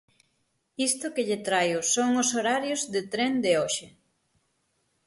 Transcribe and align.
Isto 0.87 1.05
que 1.15 1.25
lle 1.29 1.39
traio 1.47 1.79
son 1.93 2.09
os 2.21 2.29
horarios 2.35 2.81
de 2.93 3.01
tren 3.13 3.33
de 3.45 3.51
hoxe. 3.61 3.87